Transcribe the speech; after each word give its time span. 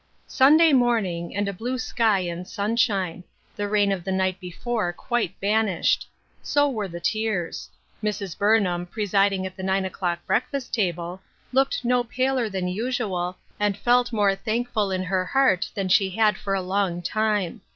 SUNDAY 0.25 0.73
morning, 0.73 1.35
and 1.35 1.47
a 1.47 1.53
blue 1.53 1.77
sky 1.77 2.21
and 2.21 2.47
sun 2.47 2.75
shine; 2.75 3.23
the 3.55 3.67
rain 3.67 3.91
of 3.91 4.03
the 4.03 4.11
night 4.11 4.39
before 4.39 4.91
quite 4.93 5.39
banished. 5.39 6.09
So 6.41 6.67
were 6.67 6.87
the 6.87 6.99
tears. 6.99 7.69
Mrs. 8.03 8.35
Burnham, 8.35 8.87
presiding 8.87 9.45
at 9.45 9.55
the 9.55 9.61
nine 9.61 9.85
o'clock 9.85 10.25
breakfast 10.25 10.73
table, 10.73 11.21
looked 11.51 11.85
no 11.85 12.03
paler 12.03 12.49
than 12.49 12.67
usual, 12.67 13.37
and 13.59 13.77
felt 13.77 14.11
more 14.11 14.33
thankful 14.33 14.89
in 14.89 15.03
her 15.03 15.23
heart 15.23 15.69
than 15.75 15.87
she 15.87 16.09
had 16.09 16.35
for 16.35 16.55
a 16.55 16.63
long 16.63 17.03
time. 17.03 17.61